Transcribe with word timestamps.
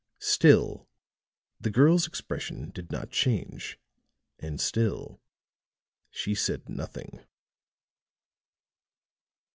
Still 0.17 0.89
the 1.59 1.69
girl's 1.69 2.07
expression 2.07 2.71
did 2.71 2.91
not 2.91 3.11
change, 3.11 3.77
and 4.39 4.59
still 4.59 5.21
she 6.09 6.33
said 6.33 6.67
nothing. 6.67 7.23